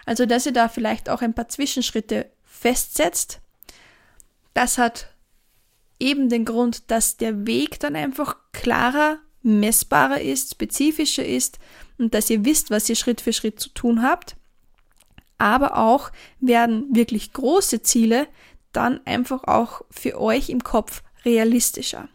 Also, 0.07 0.25
dass 0.25 0.47
ihr 0.47 0.53
da 0.53 0.69
vielleicht 0.69 1.11
auch 1.11 1.21
ein 1.21 1.35
paar 1.35 1.49
Zwischenschritte 1.49 2.31
festsetzt. 2.45 3.41
Das 4.55 4.79
hat 4.79 5.09
eben 5.99 6.29
den 6.29 6.45
Grund, 6.45 6.91
dass 6.91 7.17
der 7.17 7.47
Weg 7.47 7.81
dann 7.81 7.97
einfach 7.97 8.37
klarer 8.53 9.19
messbarer 9.43 10.21
ist, 10.21 10.53
spezifischer 10.53 11.25
ist 11.25 11.59
und 11.99 12.15
dass 12.15 12.31
ihr 12.31 12.45
wisst, 12.45 12.71
was 12.71 12.89
ihr 12.89 12.97
Schritt 12.97 13.21
für 13.21 13.33
Schritt 13.33 13.61
zu 13.61 13.69
tun 13.71 14.03
habt. 14.03 14.37
Aber 15.39 15.77
auch 15.77 16.11
werden 16.41 16.95
wirklich 16.95 17.33
große 17.33 17.83
Ziele 17.83 18.27
dann 18.73 19.01
einfach 19.07 19.45
auch 19.45 19.83
für 19.91 20.21
euch 20.21 20.49
im 20.49 20.63
Kopf 20.63 21.03
realistischer. 21.25 22.09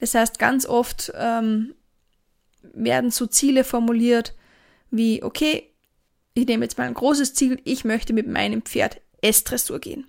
Das 0.00 0.14
heißt, 0.14 0.38
ganz 0.38 0.66
oft 0.66 1.12
ähm, 1.16 1.74
werden 2.62 3.10
so 3.10 3.26
Ziele 3.26 3.64
formuliert 3.64 4.34
wie, 4.90 5.22
okay, 5.22 5.70
ich 6.34 6.46
nehme 6.46 6.64
jetzt 6.64 6.78
mal 6.78 6.86
ein 6.86 6.94
großes 6.94 7.34
Ziel, 7.34 7.60
ich 7.64 7.84
möchte 7.84 8.12
mit 8.12 8.26
meinem 8.26 8.62
Pferd 8.62 9.00
S-Dressur 9.20 9.80
gehen. 9.80 10.06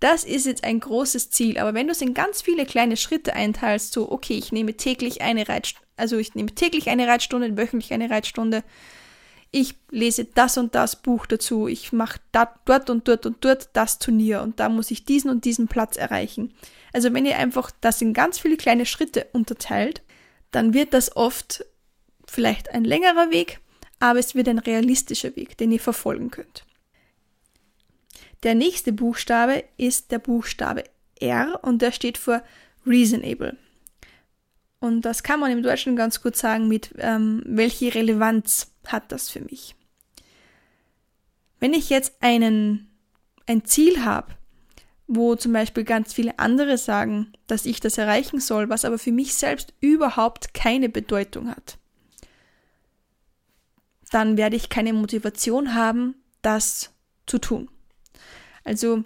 Das 0.00 0.22
ist 0.22 0.46
jetzt 0.46 0.64
ein 0.64 0.78
großes 0.78 1.30
Ziel, 1.30 1.58
aber 1.58 1.74
wenn 1.74 1.88
du 1.88 1.92
es 1.92 2.00
in 2.00 2.14
ganz 2.14 2.40
viele 2.40 2.66
kleine 2.66 2.96
Schritte 2.96 3.34
einteilst, 3.34 3.92
so, 3.92 4.12
okay, 4.12 4.34
ich 4.34 4.52
nehme 4.52 4.76
täglich 4.76 5.22
eine 5.22 5.48
Reitstunde, 5.48 5.86
also 5.96 6.18
ich 6.18 6.34
nehme 6.34 6.54
täglich 6.54 6.88
eine 6.88 7.08
Reitstunde, 7.08 7.56
wöchentlich 7.56 7.92
eine 7.92 8.08
Reitstunde, 8.08 8.62
ich 9.50 9.76
lese 9.90 10.26
das 10.26 10.58
und 10.58 10.74
das 10.74 10.96
Buch 10.96 11.26
dazu, 11.26 11.68
ich 11.68 11.92
mache 11.92 12.20
dort 12.64 12.90
und 12.90 13.08
dort 13.08 13.26
und 13.26 13.44
dort 13.44 13.70
das 13.72 13.98
Turnier 13.98 14.42
und 14.42 14.60
da 14.60 14.68
muss 14.68 14.90
ich 14.90 15.04
diesen 15.04 15.30
und 15.30 15.44
diesen 15.44 15.68
Platz 15.68 15.96
erreichen. 15.96 16.54
Also 16.92 17.12
wenn 17.14 17.26
ihr 17.26 17.38
einfach 17.38 17.70
das 17.80 18.02
in 18.02 18.12
ganz 18.12 18.38
viele 18.38 18.56
kleine 18.56 18.86
Schritte 18.86 19.26
unterteilt, 19.32 20.02
dann 20.50 20.74
wird 20.74 20.92
das 20.92 21.16
oft 21.16 21.64
vielleicht 22.26 22.70
ein 22.70 22.84
längerer 22.84 23.30
Weg, 23.30 23.60
aber 24.00 24.18
es 24.18 24.34
wird 24.34 24.48
ein 24.48 24.58
realistischer 24.58 25.34
Weg, 25.36 25.56
den 25.56 25.72
ihr 25.72 25.80
verfolgen 25.80 26.30
könnt. 26.30 26.64
Der 28.42 28.54
nächste 28.54 28.92
Buchstabe 28.92 29.64
ist 29.76 30.12
der 30.12 30.18
Buchstabe 30.18 30.84
R 31.20 31.58
und 31.62 31.82
der 31.82 31.92
steht 31.92 32.18
für 32.18 32.42
Reasonable. 32.86 33.56
Und 34.80 35.02
das 35.02 35.22
kann 35.22 35.40
man 35.40 35.50
im 35.50 35.62
Deutschen 35.62 35.96
ganz 35.96 36.22
gut 36.22 36.36
sagen 36.36 36.68
mit, 36.68 36.94
ähm, 36.98 37.42
welche 37.44 37.94
Relevanz 37.94 38.72
hat 38.86 39.10
das 39.10 39.28
für 39.28 39.40
mich. 39.40 39.74
Wenn 41.60 41.74
ich 41.74 41.90
jetzt 41.90 42.14
einen, 42.20 42.88
ein 43.46 43.64
Ziel 43.64 44.04
habe, 44.04 44.34
wo 45.08 45.34
zum 45.34 45.52
Beispiel 45.52 45.84
ganz 45.84 46.12
viele 46.12 46.38
andere 46.38 46.78
sagen, 46.78 47.32
dass 47.46 47.66
ich 47.66 47.80
das 47.80 47.98
erreichen 47.98 48.40
soll, 48.40 48.68
was 48.68 48.84
aber 48.84 48.98
für 48.98 49.10
mich 49.10 49.34
selbst 49.34 49.72
überhaupt 49.80 50.54
keine 50.54 50.88
Bedeutung 50.88 51.48
hat, 51.48 51.78
dann 54.10 54.36
werde 54.36 54.56
ich 54.56 54.68
keine 54.68 54.92
Motivation 54.92 55.74
haben, 55.74 56.14
das 56.42 56.92
zu 57.26 57.38
tun. 57.38 57.68
Also 58.64 59.02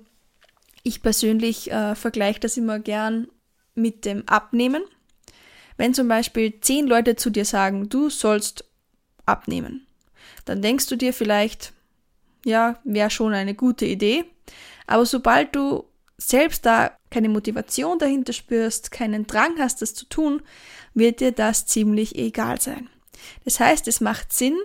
ich 0.83 1.03
persönlich 1.03 1.71
äh, 1.71 1.95
vergleiche 1.95 2.41
das 2.41 2.57
immer 2.57 2.79
gern 2.81 3.29
mit 3.75 4.05
dem 4.05 4.29
Abnehmen. 4.29 4.83
Wenn 5.77 5.95
zum 5.95 6.09
Beispiel 6.09 6.61
zehn 6.61 6.87
Leute 6.87 7.17
zu 7.17 7.31
dir 7.31 7.45
sagen, 7.45 7.89
du 7.89 8.11
sollst 8.11 8.65
abnehmen, 9.27 9.87
dann 10.45 10.63
denkst 10.63 10.87
du 10.87 10.97
dir 10.97 11.13
vielleicht, 11.13 11.73
ja, 12.45 12.81
wäre 12.85 13.11
schon 13.11 13.33
eine 13.33 13.55
gute 13.55 13.87
Idee. 13.87 14.25
Aber 14.87 15.07
sobald 15.07 15.55
du 15.55 15.85
selbst 16.19 16.67
da 16.67 16.97
keine 17.11 17.29
Motivation 17.29 17.99
dahinter 17.99 18.33
spürst, 18.33 18.91
keinen 18.91 19.27
Drang 19.27 19.59
hast, 19.59 19.83
das 19.83 19.95
zu 19.95 20.07
tun, 20.07 20.43
wird 20.95 21.21
dir 21.21 21.33
das 21.33 21.67
ziemlich 21.67 22.17
egal 22.17 22.61
sein. 22.61 22.89
Das 23.45 23.61
heißt, 23.61 23.87
es 23.89 24.01
macht 24.01 24.33
Sinn, 24.33 24.59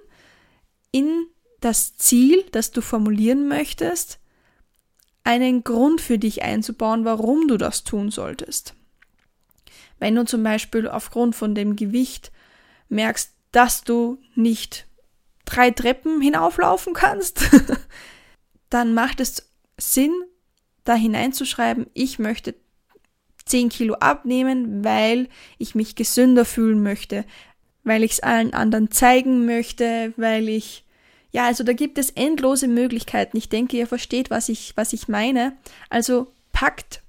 in 0.92 1.28
das 1.60 1.98
Ziel, 1.98 2.46
das 2.52 2.72
du 2.72 2.82
formulieren 2.82 3.48
möchtest, 3.48 4.20
einen 5.24 5.64
Grund 5.64 6.00
für 6.00 6.18
dich 6.18 6.44
einzubauen, 6.44 7.04
warum 7.04 7.48
du 7.48 7.58
das 7.58 7.84
tun 7.84 8.12
solltest. 8.12 8.74
Wenn 10.00 10.16
du 10.16 10.26
zum 10.26 10.44
Beispiel 10.44 10.88
aufgrund 10.88 11.36
von 11.36 11.56
dem 11.56 11.76
Gewicht 11.76 12.32
merkst, 12.90 13.32
dass 13.52 13.84
du 13.84 14.20
nicht 14.36 14.86
drei 15.46 15.72
Treppen 15.72 16.22
hinauflaufen 16.22 16.94
kannst, 16.94 17.50
dann 18.70 18.94
macht 18.94 19.20
es 19.20 19.52
Sinn, 19.78 20.14
da 20.84 20.96
hineinzuschreiben, 20.96 21.88
ich 21.94 22.20
möchte 22.20 22.56
10 23.46 23.70
Kilo 23.70 23.96
abnehmen, 23.96 24.84
weil 24.84 25.30
ich 25.58 25.76
mich 25.76 25.96
gesünder 25.96 26.46
fühlen 26.46 26.84
möchte, 26.84 27.26
weil 27.84 28.04
ich 28.04 28.14
es 28.14 28.20
allen 28.20 28.54
anderen 28.54 28.92
zeigen 28.92 29.46
möchte, 29.46 30.14
weil 30.18 30.50
ich 30.50 30.84
ja, 31.32 31.46
also 31.46 31.64
da 31.64 31.74
gibt 31.74 31.98
es 31.98 32.10
endlose 32.12 32.68
Möglichkeiten. 32.68 33.38
Ich 33.38 33.50
denke, 33.50 33.78
ihr 33.78 33.88
versteht, 33.88 34.30
was 34.30 34.50
ich, 34.50 34.74
was 34.76 34.94
ich 34.94 35.08
meine. 35.08 35.58
Also 35.90 36.32
packt 36.54 37.02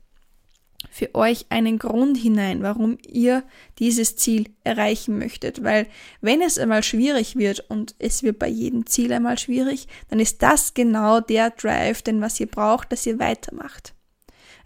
für 0.98 1.14
euch 1.14 1.46
einen 1.48 1.78
Grund 1.78 2.16
hinein, 2.16 2.62
warum 2.62 2.98
ihr 3.06 3.44
dieses 3.78 4.16
Ziel 4.16 4.50
erreichen 4.64 5.16
möchtet. 5.16 5.62
Weil 5.62 5.86
wenn 6.20 6.42
es 6.42 6.58
einmal 6.58 6.82
schwierig 6.82 7.36
wird 7.36 7.60
und 7.70 7.94
es 8.00 8.24
wird 8.24 8.40
bei 8.40 8.48
jedem 8.48 8.84
Ziel 8.86 9.12
einmal 9.12 9.38
schwierig, 9.38 9.86
dann 10.08 10.18
ist 10.18 10.42
das 10.42 10.74
genau 10.74 11.20
der 11.20 11.50
Drive, 11.50 12.02
den 12.02 12.20
was 12.20 12.40
ihr 12.40 12.48
braucht, 12.48 12.90
dass 12.90 13.06
ihr 13.06 13.20
weitermacht. 13.20 13.94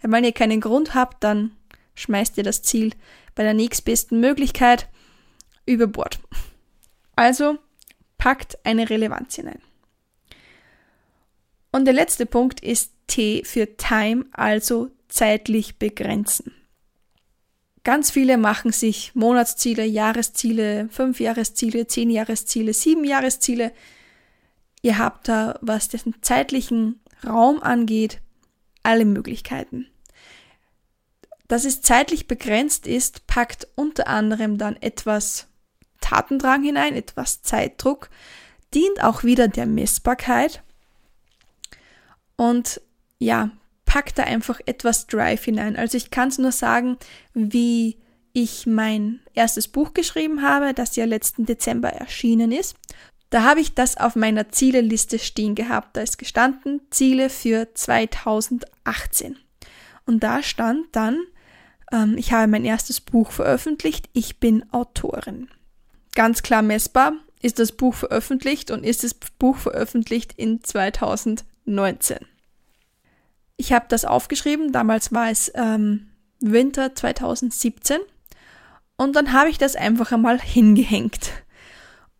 Wenn 0.01 0.23
ihr 0.23 0.31
keinen 0.31 0.59
Grund 0.59 0.95
habt, 0.95 1.23
dann 1.23 1.51
schmeißt 1.93 2.35
ihr 2.39 2.43
das 2.43 2.63
Ziel 2.63 2.93
bei 3.35 3.43
der 3.43 3.53
nächstbesten 3.53 4.19
Möglichkeit 4.19 4.89
über 5.67 5.85
Bord. 5.85 6.19
Also 7.15 7.59
packt 8.17 8.57
eine 8.65 8.89
Relevanz 8.89 9.35
hinein. 9.35 9.61
Und 11.71 11.85
der 11.85 11.93
letzte 11.93 12.25
Punkt 12.25 12.59
ist 12.59 12.91
T 13.05 13.43
für 13.45 13.77
Time, 13.77 14.25
also 14.31 14.89
zeitlich 15.13 15.77
begrenzen. 15.77 16.51
Ganz 17.83 18.09
viele 18.09 18.37
machen 18.37 18.71
sich 18.71 19.13
Monatsziele, 19.13 19.85
Jahresziele, 19.85 20.89
Fünfjahresziele, 20.89 21.85
Zehnjahresziele, 21.85 22.73
Siebenjahresziele. 22.73 23.73
Ihr 24.81 24.97
habt 24.97 25.27
da, 25.27 25.59
was 25.61 25.89
den 25.89 26.15
zeitlichen 26.21 26.99
Raum 27.23 27.61
angeht, 27.61 28.21
alle 28.81 29.05
Möglichkeiten. 29.05 29.87
Dass 31.47 31.63
es 31.63 31.81
zeitlich 31.81 32.27
begrenzt 32.27 32.87
ist, 32.87 33.27
packt 33.27 33.67
unter 33.75 34.07
anderem 34.07 34.57
dann 34.57 34.77
etwas 34.77 35.47
Tatendrang 36.01 36.63
hinein, 36.63 36.95
etwas 36.95 37.43
Zeitdruck, 37.43 38.09
dient 38.73 39.03
auch 39.03 39.23
wieder 39.23 39.47
der 39.47 39.67
Messbarkeit 39.67 40.63
und 42.35 42.81
ja, 43.19 43.51
packt 43.93 44.17
da 44.17 44.23
einfach 44.23 44.59
etwas 44.65 45.05
Drive 45.05 45.43
hinein. 45.43 45.75
Also 45.75 45.97
ich 45.97 46.09
kann 46.09 46.29
es 46.29 46.39
nur 46.39 46.51
sagen, 46.51 46.97
wie 47.35 47.97
ich 48.33 48.65
mein 48.65 49.19
erstes 49.35 49.67
Buch 49.67 49.93
geschrieben 49.93 50.41
habe, 50.41 50.73
das 50.73 50.95
ja 50.95 51.05
letzten 51.05 51.45
Dezember 51.45 51.89
erschienen 51.89 52.51
ist. 52.51 52.75
Da 53.29 53.43
habe 53.43 53.59
ich 53.59 53.75
das 53.75 53.97
auf 53.97 54.15
meiner 54.15 54.49
Zieleliste 54.49 55.19
stehen 55.19 55.53
gehabt. 55.53 55.95
Da 55.95 56.01
ist 56.01 56.17
gestanden 56.17 56.81
Ziele 56.89 57.29
für 57.29 57.73
2018. 57.75 59.37
Und 60.07 60.23
da 60.23 60.41
stand 60.41 60.87
dann, 60.93 61.19
ähm, 61.91 62.17
ich 62.17 62.33
habe 62.33 62.47
mein 62.47 62.65
erstes 62.65 62.99
Buch 62.99 63.31
veröffentlicht, 63.31 64.09
ich 64.13 64.39
bin 64.39 64.65
Autorin 64.71 65.49
ganz 66.15 66.43
klar 66.43 66.61
messbar, 66.61 67.13
ist 67.41 67.59
das 67.59 67.71
Buch 67.71 67.93
veröffentlicht 67.93 68.71
und 68.71 68.83
ist 68.83 69.03
das 69.03 69.13
Buch 69.13 69.57
veröffentlicht 69.57 70.33
in 70.33 70.63
2019. 70.63 72.17
Ich 73.63 73.71
habe 73.71 73.85
das 73.87 74.03
aufgeschrieben, 74.03 74.73
damals 74.73 75.13
war 75.13 75.29
es 75.29 75.49
ähm, 75.55 76.07
Winter 76.41 76.93
2017 76.93 77.97
und 78.97 79.15
dann 79.15 79.31
habe 79.31 79.49
ich 79.49 79.57
das 79.57 79.77
einfach 79.77 80.11
einmal 80.11 80.37
hingehängt. 80.37 81.31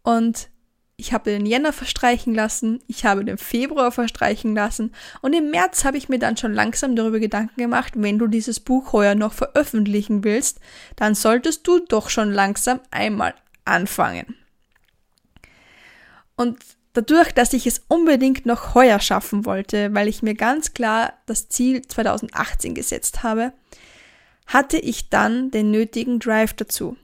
Und 0.04 0.48
ich 0.96 1.12
habe 1.12 1.32
den 1.32 1.46
Jänner 1.46 1.74
verstreichen 1.74 2.34
lassen, 2.34 2.80
ich 2.88 3.04
habe 3.04 3.26
den 3.26 3.38
Februar 3.38 3.92
verstreichen 3.92 4.56
lassen 4.56 4.94
und 5.22 5.34
im 5.34 5.52
März 5.52 5.84
habe 5.84 5.98
ich 5.98 6.08
mir 6.08 6.18
dann 6.18 6.38
schon 6.38 6.54
langsam 6.54 6.96
darüber 6.96 7.20
Gedanken 7.20 7.60
gemacht, 7.60 7.96
wenn 7.98 8.20
du 8.20 8.28
dieses 8.28 8.62
Buch 8.62 8.94
heuer 8.94 9.14
noch 9.14 9.34
veröffentlichen 9.34 10.24
willst, 10.24 10.62
dann 10.96 11.14
solltest 11.14 11.68
du 11.68 11.80
doch 11.80 12.10
schon 12.10 12.32
langsam 12.32 12.80
einmal 12.90 13.34
anfangen. 13.66 14.38
Und 16.38 16.64
dadurch, 16.94 17.32
dass 17.32 17.54
ich 17.54 17.68
es 17.68 17.84
unbedingt 17.88 18.46
noch 18.46 18.76
heuer 18.76 19.00
schaffen 19.00 19.46
wollte, 19.46 19.94
weil 19.94 20.08
ich 20.08 20.24
mir 20.24 20.36
ganz 20.36 20.74
klar 20.74 21.14
das 21.26 21.50
Ziel 21.50 21.82
2018 21.82 22.74
gesetzt 22.76 23.24
habe, 23.24 23.54
hatte 24.46 24.78
ich 24.78 25.10
dann 25.10 25.52
den 25.52 25.72
nötigen 25.72 26.20
Drive 26.20 26.54
dazu. 26.54 26.98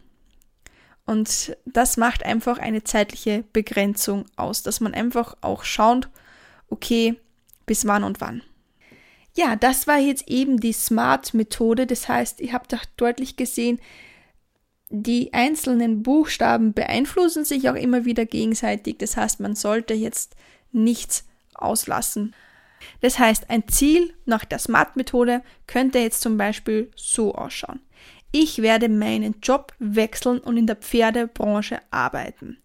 Und 1.06 1.58
das 1.66 1.98
macht 1.98 2.24
einfach 2.24 2.60
eine 2.60 2.84
zeitliche 2.84 3.44
Begrenzung 3.52 4.26
aus, 4.36 4.62
dass 4.62 4.80
man 4.80 4.94
einfach 4.94 5.36
auch 5.42 5.64
schaut, 5.64 6.08
okay, 6.70 7.20
bis 7.66 7.88
wann 7.88 8.04
und 8.04 8.22
wann. 8.22 8.44
Ja, 9.36 9.56
das 9.56 9.88
war 9.88 9.98
jetzt 9.98 10.28
eben 10.28 10.60
die 10.60 10.74
Smart-Methode. 10.74 11.88
Das 11.88 12.08
heißt, 12.08 12.42
ihr 12.42 12.54
habt 12.54 12.74
doch 12.74 12.86
deutlich 12.98 13.38
gesehen, 13.38 13.80
die 14.90 15.34
einzelnen 15.34 16.02
Buchstaben 16.02 16.74
beeinflussen 16.74 17.46
sich 17.46 17.70
auch 17.70 17.76
immer 17.76 18.06
wieder 18.06 18.26
gegenseitig. 18.26 18.98
Das 18.98 19.16
heißt, 19.16 19.40
man 19.40 19.56
sollte 19.56 19.94
jetzt 19.94 20.36
nichts 20.72 21.28
auslassen. 21.54 22.34
Das 23.02 23.20
heißt, 23.20 23.50
ein 23.50 23.68
Ziel 23.68 24.14
nach 24.26 24.46
der 24.46 24.60
SMART-Methode 24.60 25.44
könnte 25.68 26.00
jetzt 26.00 26.22
zum 26.22 26.38
Beispiel 26.38 26.90
so 26.96 27.36
ausschauen. 27.36 27.82
Ich 28.32 28.62
werde 28.62 28.90
meinen 28.90 29.36
Job 29.42 29.74
wechseln 29.80 30.40
und 30.40 30.58
in 30.58 30.68
der 30.68 30.76
Pferdebranche 30.76 31.80
arbeiten. 31.92 32.58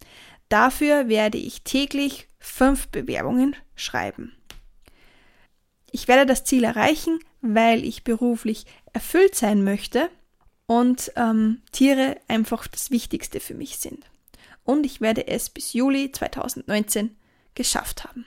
Dafür 0.49 1.09
werde 1.09 1.39
ich 1.39 1.63
täglich 1.63 2.29
fünf 2.39 2.89
Bewerbungen 2.89 3.57
schreiben. 3.75 4.33
Ich 5.91 6.09
werde 6.09 6.27
das 6.27 6.45
Ziel 6.45 6.65
erreichen, 6.65 7.19
weil 7.41 7.85
ich 7.85 8.05
beruflich 8.05 8.67
erfüllt 8.93 9.35
sein 9.35 9.65
möchte 9.65 10.11
und 10.67 11.13
ähm, 11.17 11.63
Tiere 11.73 12.17
einfach 12.29 12.67
das 12.67 12.91
Wichtigste 12.91 13.41
für 13.41 13.55
mich 13.55 13.79
sind. 13.79 14.05
Und 14.65 14.87
ich 14.87 15.01
werde 15.01 15.27
es 15.27 15.51
bis 15.51 15.73
Juli 15.75 16.11
2019 16.11 17.17
geschafft 17.55 18.05
haben. 18.05 18.25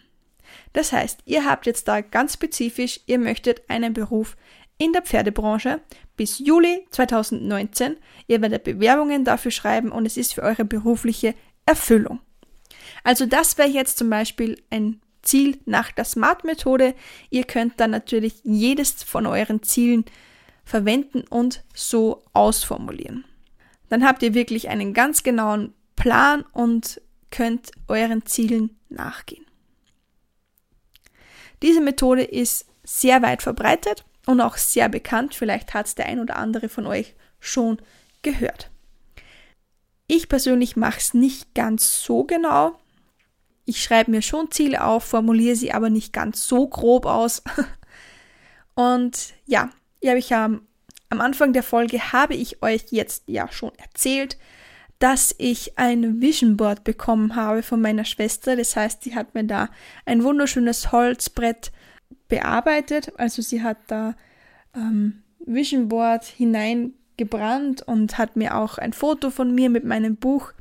Das 0.74 0.92
heißt, 0.92 1.22
ihr 1.26 1.46
habt 1.46 1.66
jetzt 1.66 1.88
da 1.88 2.02
ganz 2.02 2.34
spezifisch, 2.34 3.00
ihr 3.08 3.18
möchtet 3.18 3.70
einen 3.70 3.94
Beruf 3.94 4.38
in 4.78 4.94
der 4.94 5.02
Pferdebranche 5.02 5.82
bis 6.16 6.40
Juli 6.40 6.86
2019. 6.92 7.98
Ihr 8.28 8.42
werdet 8.42 8.64
Bewerbungen 8.64 9.26
dafür 9.26 9.52
schreiben 9.52 9.92
und 9.92 10.06
es 10.06 10.18
ist 10.18 10.36
für 10.36 10.44
eure 10.44 10.66
berufliche 10.66 11.34
Erfüllung. 11.66 12.20
Also 13.04 13.26
das 13.26 13.58
wäre 13.58 13.70
jetzt 13.70 13.98
zum 13.98 14.10
Beispiel 14.10 14.62
ein 14.70 15.02
Ziel 15.22 15.60
nach 15.66 15.92
der 15.92 16.06
SMART-Methode. 16.06 16.94
Ihr 17.30 17.44
könnt 17.44 17.80
dann 17.80 17.92
natürlich 17.92 18.36
jedes 18.44 19.04
von 19.04 19.26
euren 19.26 19.64
Zielen 19.64 20.06
verwenden 20.68 21.24
und 21.30 21.64
so 21.74 22.24
ausformulieren. 22.34 23.24
Dann 23.88 24.06
habt 24.06 24.22
ihr 24.22 24.34
wirklich 24.34 24.68
einen 24.68 24.94
ganz 24.94 25.24
genauen 25.24 25.74
Plan 25.96 26.44
und 26.52 27.02
könnt 27.32 27.72
euren 27.88 28.26
Zielen 28.26 28.78
nachgehen. 28.90 29.46
Diese 31.64 31.80
Methode 31.80 32.24
ist 32.24 32.66
sehr 32.84 33.22
weit 33.22 33.42
verbreitet 33.42 34.04
und 34.26 34.42
auch 34.42 34.58
sehr 34.58 34.90
bekannt. 34.90 35.36
Vielleicht 35.36 35.74
hat 35.74 35.88
es 35.88 35.96
der 35.96 36.08
ein 36.08 36.20
oder 36.20 36.36
andere 36.36 36.68
von 36.68 36.86
euch 36.86 37.16
schon 37.40 37.78
gehört. 38.22 38.70
Ich 40.08 40.28
persönlich 40.28 40.76
mache 40.76 41.00
es 41.00 41.14
nicht 41.14 41.56
ganz 41.56 42.04
so 42.04 42.26
genau. 42.26 42.78
Ich 43.64 43.82
schreibe 43.82 44.12
mir 44.12 44.22
schon 44.22 44.52
Ziele 44.52 44.84
auf, 44.84 45.06
formuliere 45.06 45.56
sie 45.56 45.72
aber 45.72 45.90
nicht 45.90 46.12
ganz 46.12 46.46
so 46.46 46.68
grob 46.68 47.06
aus. 47.06 47.42
Und 48.76 49.34
ja, 49.46 49.70
ja, 50.02 50.16
ich 50.16 50.34
am, 50.34 50.62
am 51.10 51.22
Anfang 51.22 51.54
der 51.54 51.64
Folge 51.64 52.12
habe 52.12 52.36
ich 52.36 52.62
euch 52.62 52.86
jetzt 52.92 53.24
ja 53.28 53.52
schon 53.52 53.72
erzählt, 53.78 54.38
dass 55.00 55.36
ich 55.38 55.78
ein 55.78 56.22
Vision 56.22 56.58
Board 56.58 56.84
bekommen 56.84 57.36
habe 57.36 57.62
von 57.62 57.82
meiner 57.82 58.06
Schwester. 58.06 58.56
Das 58.56 58.76
heißt, 58.76 59.04
sie 59.04 59.16
hat 59.16 59.36
mir 59.36 59.44
da 59.44 59.70
ein 60.06 60.24
wunderschönes 60.24 60.92
Holzbrett 60.92 61.72
bearbeitet. 62.28 63.12
Also 63.18 63.42
sie 63.42 63.62
hat 63.62 63.78
da 63.88 64.16
ähm, 64.76 65.22
Vision 65.40 65.88
Board 65.88 66.26
hineingebrannt 66.26 67.84
und 67.84 68.18
hat 68.18 68.36
mir 68.36 68.56
auch 68.56 68.78
ein 68.78 68.94
Foto 68.94 69.30
von 69.30 69.54
mir 69.54 69.70
mit 69.70 69.86
meinem 69.86 70.16
Buch 70.16 70.52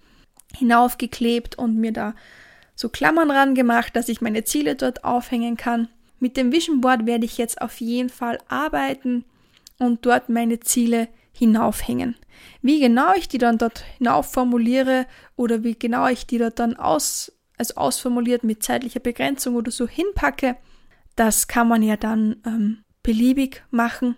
hinaufgeklebt 0.55 1.59
und 1.59 1.77
mir 1.77 1.93
da 1.93 2.15
so 2.75 2.91
Klammern 2.91 3.31
ran 3.31 3.55
gemacht, 3.55 3.97
dass 3.97 4.09
ich 4.09 4.21
meine 4.21 4.45
Ziele 4.45 4.77
dort 4.77 5.03
aufhängen 5.05 5.57
kann. 5.57 5.89
Mit 6.19 6.37
dem 6.37 6.53
Vision 6.53 6.81
Board 6.81 7.07
werde 7.07 7.25
ich 7.25 7.39
jetzt 7.39 7.61
auf 7.61 7.81
jeden 7.81 8.09
Fall 8.09 8.39
arbeiten 8.49 9.25
und 9.79 10.07
dort 10.07 10.29
meine 10.29 10.61
Ziele 10.61 11.09
hinaufhängen. 11.33 12.17
Wie 12.63 12.81
genau 12.81 13.13
ich 13.15 13.29
die 13.29 13.39
dann 13.39 13.59
dort 13.59 13.85
hinauf 13.99 14.33
formuliere 14.33 15.07
oder 15.37 15.63
wie 15.63 15.79
genau 15.79 16.09
ich 16.09 16.27
die 16.27 16.39
dort 16.39 16.59
dann 16.59 16.77
aus, 16.77 17.33
also 17.59 17.75
ausformuliert 17.75 18.45
mit 18.45 18.63
zeitlicher 18.63 19.01
Begrenzung 19.01 19.55
oder 19.55 19.71
so 19.71 19.87
hinpacke, 19.87 20.57
das 21.15 21.49
kann 21.49 21.69
man 21.69 21.83
ja 21.83 21.97
dann 21.97 22.37
ähm, 22.47 22.85
beliebig 23.03 23.65
machen. 23.71 24.17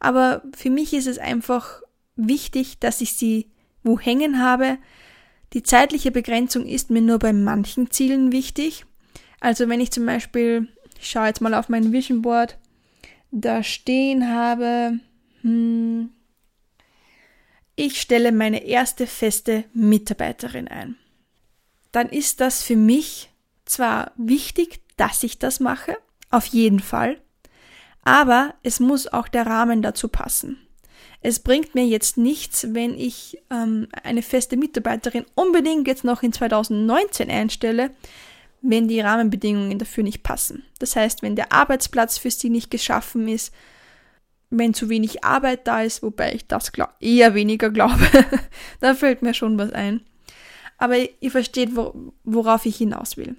Aber 0.00 0.42
für 0.54 0.70
mich 0.70 0.92
ist 0.92 1.06
es 1.06 1.18
einfach 1.18 1.82
wichtig, 2.16 2.78
dass 2.80 3.00
ich 3.00 3.14
sie 3.14 3.50
wo 3.86 3.98
hängen 3.98 4.40
habe. 4.40 4.78
Die 5.52 5.62
zeitliche 5.62 6.10
Begrenzung 6.10 6.66
ist 6.66 6.90
mir 6.90 7.00
nur 7.00 7.18
bei 7.18 7.32
manchen 7.32 7.90
Zielen 7.90 8.32
wichtig. 8.32 8.84
Also 9.40 9.68
wenn 9.68 9.80
ich 9.80 9.92
zum 9.92 10.04
Beispiel, 10.04 10.68
ich 11.00 11.10
schaue 11.10 11.26
jetzt 11.26 11.40
mal 11.40 11.54
auf 11.54 11.68
mein 11.68 11.92
Vision 11.92 12.22
Board, 12.22 12.58
da 13.30 13.62
stehen 13.62 14.32
habe, 14.32 14.98
hm, 15.42 16.10
ich 17.74 18.00
stelle 18.00 18.32
meine 18.32 18.64
erste 18.64 19.06
feste 19.06 19.64
Mitarbeiterin 19.74 20.68
ein. 20.68 20.96
Dann 21.92 22.08
ist 22.08 22.40
das 22.40 22.62
für 22.62 22.76
mich 22.76 23.30
zwar 23.64 24.12
wichtig, 24.16 24.80
dass 24.96 25.22
ich 25.22 25.38
das 25.38 25.60
mache, 25.60 25.96
auf 26.30 26.46
jeden 26.46 26.80
Fall, 26.80 27.20
aber 28.02 28.54
es 28.62 28.80
muss 28.80 29.06
auch 29.08 29.28
der 29.28 29.46
Rahmen 29.46 29.82
dazu 29.82 30.08
passen. 30.08 30.58
Es 31.20 31.40
bringt 31.40 31.74
mir 31.74 31.84
jetzt 31.84 32.18
nichts, 32.18 32.68
wenn 32.70 32.96
ich 32.96 33.42
ähm, 33.50 33.88
eine 34.04 34.22
feste 34.22 34.56
Mitarbeiterin 34.56 35.26
unbedingt 35.34 35.88
jetzt 35.88 36.04
noch 36.04 36.22
in 36.22 36.32
2019 36.32 37.30
einstelle, 37.30 37.90
wenn 38.70 38.88
die 38.88 39.00
Rahmenbedingungen 39.00 39.78
dafür 39.78 40.04
nicht 40.04 40.22
passen. 40.22 40.64
Das 40.78 40.96
heißt, 40.96 41.22
wenn 41.22 41.36
der 41.36 41.52
Arbeitsplatz 41.52 42.18
für 42.18 42.30
sie 42.30 42.50
nicht 42.50 42.70
geschaffen 42.70 43.28
ist, 43.28 43.52
wenn 44.50 44.74
zu 44.74 44.88
wenig 44.88 45.24
Arbeit 45.24 45.66
da 45.66 45.82
ist, 45.82 46.02
wobei 46.02 46.34
ich 46.34 46.46
das 46.46 46.72
eher 47.00 47.34
weniger 47.34 47.70
glaube, 47.70 48.08
da 48.80 48.94
fällt 48.94 49.22
mir 49.22 49.34
schon 49.34 49.58
was 49.58 49.72
ein. 49.72 50.02
Aber 50.78 50.96
ihr 51.20 51.30
versteht, 51.30 51.74
wo, 51.74 52.12
worauf 52.24 52.66
ich 52.66 52.76
hinaus 52.76 53.16
will. 53.16 53.36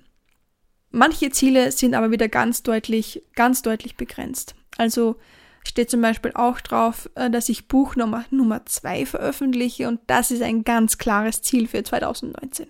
Manche 0.90 1.30
Ziele 1.30 1.72
sind 1.72 1.94
aber 1.94 2.12
wieder 2.12 2.28
ganz 2.30 2.64
deutlich, 2.64 3.22
ganz 3.36 3.62
deutlich 3.62 3.96
begrenzt. 3.98 4.56
Also 4.78 5.18
steht 5.64 5.90
zum 5.90 6.02
Beispiel 6.02 6.32
auch 6.34 6.60
drauf, 6.62 7.10
äh, 7.16 7.30
dass 7.30 7.50
ich 7.50 7.68
Buch 7.68 7.96
Nummer, 7.96 8.26
Nummer 8.32 8.66
zwei 8.66 9.06
veröffentliche 9.06 9.88
und 9.88 10.00
das 10.08 10.32
ist 10.32 10.42
ein 10.42 10.64
ganz 10.64 10.98
klares 10.98 11.42
Ziel 11.42 11.68
für 11.68 11.84
2019. 11.84 12.68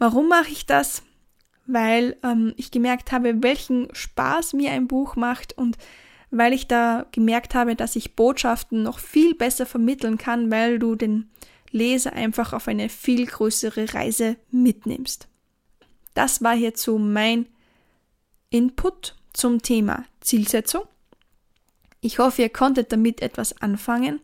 Warum 0.00 0.28
mache 0.28 0.50
ich 0.50 0.64
das? 0.64 1.02
Weil 1.66 2.16
ähm, 2.24 2.54
ich 2.56 2.70
gemerkt 2.70 3.12
habe, 3.12 3.42
welchen 3.42 3.94
Spaß 3.94 4.54
mir 4.54 4.70
ein 4.70 4.88
Buch 4.88 5.14
macht 5.14 5.56
und 5.58 5.76
weil 6.30 6.54
ich 6.54 6.66
da 6.66 7.04
gemerkt 7.12 7.54
habe, 7.54 7.76
dass 7.76 7.96
ich 7.96 8.16
Botschaften 8.16 8.82
noch 8.82 8.98
viel 8.98 9.34
besser 9.34 9.66
vermitteln 9.66 10.16
kann, 10.16 10.50
weil 10.50 10.78
du 10.78 10.94
den 10.94 11.28
Leser 11.70 12.14
einfach 12.14 12.54
auf 12.54 12.66
eine 12.66 12.88
viel 12.88 13.26
größere 13.26 13.92
Reise 13.92 14.36
mitnimmst. 14.50 15.28
Das 16.14 16.42
war 16.42 16.56
hierzu 16.56 16.96
mein 16.96 17.46
Input 18.48 19.16
zum 19.34 19.60
Thema 19.60 20.06
Zielsetzung. 20.20 20.84
Ich 22.00 22.18
hoffe, 22.18 22.40
ihr 22.40 22.48
konntet 22.48 22.90
damit 22.90 23.20
etwas 23.20 23.60
anfangen. 23.60 24.20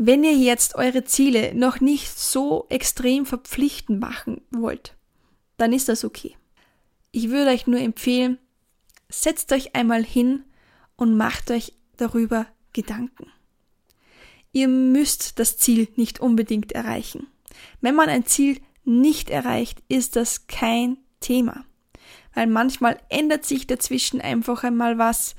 Wenn 0.00 0.22
ihr 0.22 0.36
jetzt 0.36 0.76
eure 0.76 1.02
Ziele 1.02 1.56
noch 1.56 1.80
nicht 1.80 2.16
so 2.16 2.66
extrem 2.68 3.26
verpflichtend 3.26 3.98
machen 3.98 4.42
wollt, 4.52 4.94
dann 5.56 5.72
ist 5.72 5.88
das 5.88 6.04
okay. 6.04 6.36
Ich 7.10 7.30
würde 7.30 7.50
euch 7.50 7.66
nur 7.66 7.80
empfehlen, 7.80 8.38
setzt 9.08 9.52
euch 9.52 9.74
einmal 9.74 10.04
hin 10.04 10.44
und 10.94 11.16
macht 11.16 11.50
euch 11.50 11.72
darüber 11.96 12.46
Gedanken. 12.72 13.32
Ihr 14.52 14.68
müsst 14.68 15.40
das 15.40 15.58
Ziel 15.58 15.88
nicht 15.96 16.20
unbedingt 16.20 16.70
erreichen. 16.70 17.26
Wenn 17.80 17.96
man 17.96 18.08
ein 18.08 18.24
Ziel 18.24 18.60
nicht 18.84 19.30
erreicht, 19.30 19.82
ist 19.88 20.14
das 20.14 20.46
kein 20.46 20.98
Thema. 21.18 21.64
Weil 22.34 22.46
manchmal 22.46 23.00
ändert 23.08 23.44
sich 23.44 23.66
dazwischen 23.66 24.20
einfach 24.20 24.62
einmal 24.62 24.96
was. 24.96 25.34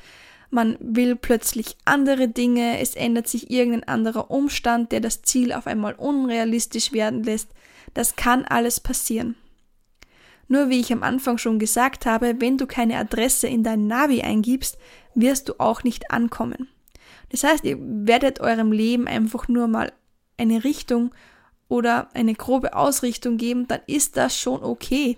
Man 0.50 0.78
will 0.80 1.16
plötzlich 1.16 1.78
andere 1.86 2.28
Dinge, 2.28 2.80
es 2.80 2.96
ändert 2.96 3.28
sich 3.28 3.52
irgendein 3.52 3.88
anderer 3.88 4.32
Umstand, 4.32 4.92
der 4.92 5.00
das 5.00 5.22
Ziel 5.22 5.54
auf 5.54 5.68
einmal 5.68 5.94
unrealistisch 5.94 6.92
werden 6.92 7.24
lässt. 7.24 7.50
Das 7.94 8.16
kann 8.16 8.46
alles 8.46 8.80
passieren. 8.80 9.36
Nur 10.48 10.70
wie 10.70 10.80
ich 10.80 10.92
am 10.92 11.04
Anfang 11.04 11.38
schon 11.38 11.60
gesagt 11.60 12.08
habe, 12.08 12.42
wenn 12.42 12.58
du 12.58 12.66
keine 12.66 12.98
Adresse 12.98 13.48
in 13.48 13.64
dein 13.64 13.86
Navi 13.86 14.22
eingibst, 14.22 14.80
wirst 15.14 15.50
du 15.50 15.60
auch 15.60 15.84
nicht 15.84 16.10
ankommen. 16.10 16.68
Das 17.30 17.44
heißt, 17.44 17.64
ihr 17.66 17.78
werdet 17.80 18.40
eurem 18.40 18.72
Leben 18.72 19.08
einfach 19.08 19.48
nur 19.48 19.68
mal 19.68 19.92
eine 20.38 20.64
Richtung 20.64 21.14
oder 21.68 22.10
eine 22.16 22.34
grobe 22.34 22.74
Ausrichtung 22.74 23.38
geben, 23.38 23.68
dann 23.68 23.82
ist 23.86 24.18
das 24.18 24.40
schon 24.40 24.64
okay. 24.64 25.18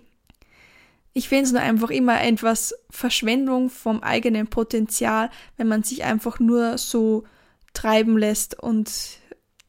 Ich 1.13 1.27
finde 1.27 1.45
es 1.45 1.51
nur 1.51 1.61
einfach 1.61 1.89
immer 1.89 2.21
etwas 2.23 2.73
Verschwendung 2.89 3.69
vom 3.69 4.01
eigenen 4.01 4.47
Potenzial, 4.47 5.29
wenn 5.57 5.67
man 5.67 5.83
sich 5.83 6.05
einfach 6.05 6.39
nur 6.39 6.77
so 6.77 7.25
treiben 7.73 8.17
lässt 8.17 8.57
und 8.61 8.89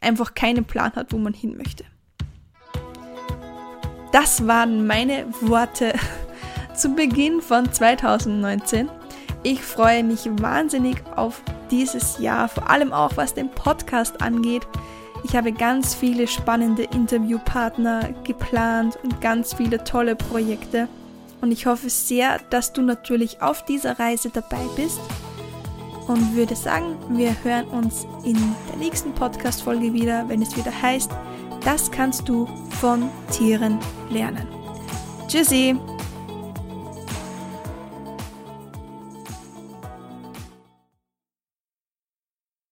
einfach 0.01 0.35
keinen 0.35 0.65
Plan 0.65 0.93
hat, 0.95 1.13
wo 1.13 1.19
man 1.19 1.35
hin 1.35 1.57
möchte. 1.57 1.85
Das 4.13 4.47
waren 4.47 4.87
meine 4.87 5.27
Worte 5.41 5.95
zu 6.77 6.91
Beginn 6.91 7.41
von 7.41 7.73
2019. 7.73 8.89
Ich 9.43 9.63
freue 9.63 10.05
mich 10.05 10.29
wahnsinnig 10.31 11.03
auf 11.17 11.43
dieses 11.71 12.19
Jahr, 12.19 12.49
vor 12.49 12.71
allem 12.71 12.93
auch 12.93 13.17
was 13.17 13.35
den 13.35 13.51
Podcast 13.51 14.23
angeht. 14.23 14.63
Ich 15.25 15.35
habe 15.35 15.53
ganz 15.53 15.95
viele 15.95 16.29
spannende 16.29 16.85
Interviewpartner 16.85 18.13
geplant 18.23 18.99
und 19.03 19.21
ganz 19.21 19.55
viele 19.55 19.83
tolle 19.83 20.15
Projekte. 20.15 20.89
Und 21.43 21.51
ich 21.53 21.67
hoffe 21.67 21.91
sehr, 21.91 22.39
dass 22.49 22.73
du 22.73 22.81
natürlich 22.81 23.43
auf 23.43 23.65
dieser 23.65 23.99
Reise 23.99 24.31
dabei 24.31 24.65
bist. 24.77 25.01
Und 26.07 26.35
würde 26.35 26.57
sagen, 26.57 26.97
wir 27.11 27.37
hören 27.45 27.67
uns 27.67 28.07
in 28.25 28.37
der 28.69 28.77
nächsten 28.79 29.13
Podcast-Folge 29.13 29.93
wieder, 29.93 30.29
wenn 30.29 30.41
es 30.41 30.57
wieder 30.57 30.73
heißt, 30.83 31.11
das 31.65 31.91
kannst 31.91 32.29
du 32.29 32.47
von 32.81 33.09
Tieren 33.31 33.79
lernen. 34.11 34.49
Tschüssi! 35.29 35.77